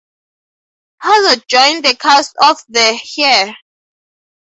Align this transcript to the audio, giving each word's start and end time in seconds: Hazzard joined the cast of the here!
Hazzard 0.97 1.47
joined 1.47 1.85
the 1.85 1.95
cast 1.95 2.35
of 2.41 2.59
the 2.69 2.95
here! 3.03 3.55